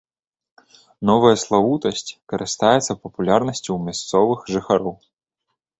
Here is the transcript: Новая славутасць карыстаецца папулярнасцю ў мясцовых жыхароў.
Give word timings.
Новая 1.09 1.33
славутасць 1.43 2.15
карыстаецца 2.33 2.91
папулярнасцю 3.05 3.67
ў 3.73 3.79
мясцовых 3.87 4.39
жыхароў. 4.57 5.01